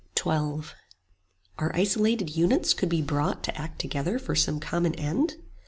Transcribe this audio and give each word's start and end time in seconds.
XII 0.17 0.63
Our 1.59 1.75
isolated 1.75 2.35
units 2.35 2.73
could 2.73 2.89
be 2.89 3.03
brought 3.03 3.43
To 3.43 3.55
act 3.55 3.77
together 3.79 4.17
for 4.17 4.33
some 4.33 4.59
common 4.59 4.95
end? 4.95 5.35